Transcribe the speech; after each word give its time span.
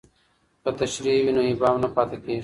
که 0.63 0.69
تشریح 0.79 1.17
وي 1.23 1.31
نو 1.35 1.41
ابهام 1.51 1.77
نه 1.83 1.89
پاتې 1.95 2.17
کیږي. 2.23 2.39